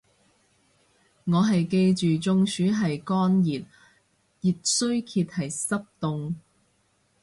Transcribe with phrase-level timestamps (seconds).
[1.25, 3.59] 我係記住中暑係乾熱，
[4.41, 6.33] 熱衰竭係濕凍